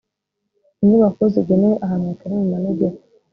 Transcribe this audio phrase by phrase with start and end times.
[0.81, 3.01] inyubako zigenewe ahantu hatari mumanegeka